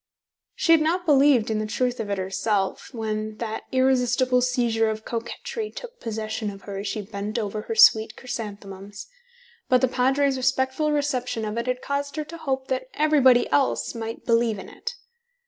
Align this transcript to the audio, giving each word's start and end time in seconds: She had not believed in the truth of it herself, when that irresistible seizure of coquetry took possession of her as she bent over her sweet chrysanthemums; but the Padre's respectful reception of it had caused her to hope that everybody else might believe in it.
She 0.55 0.71
had 0.71 0.81
not 0.81 1.05
believed 1.05 1.51
in 1.51 1.59
the 1.59 1.67
truth 1.67 1.99
of 1.99 2.09
it 2.09 2.17
herself, 2.17 2.89
when 2.91 3.37
that 3.37 3.65
irresistible 3.71 4.41
seizure 4.41 4.89
of 4.89 5.05
coquetry 5.05 5.69
took 5.69 5.99
possession 5.99 6.49
of 6.49 6.63
her 6.63 6.79
as 6.79 6.87
she 6.87 7.03
bent 7.03 7.37
over 7.37 7.61
her 7.61 7.75
sweet 7.75 8.17
chrysanthemums; 8.17 9.05
but 9.69 9.79
the 9.81 9.87
Padre's 9.87 10.37
respectful 10.37 10.91
reception 10.91 11.45
of 11.45 11.55
it 11.59 11.67
had 11.67 11.83
caused 11.83 12.15
her 12.15 12.23
to 12.23 12.37
hope 12.39 12.67
that 12.67 12.89
everybody 12.95 13.47
else 13.51 13.93
might 13.93 14.25
believe 14.25 14.57
in 14.57 14.69
it. 14.69 14.95